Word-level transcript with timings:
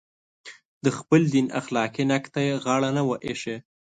د 0.83 0.85
خپل 0.97 1.21
دین 1.33 1.47
اخلاقي 1.59 2.03
نقد 2.11 2.29
ته 2.35 2.39
یې 2.47 2.55
غاړه 2.63 2.89
نه 2.97 3.03
وي 3.07 3.17
ایښې. 3.27 3.57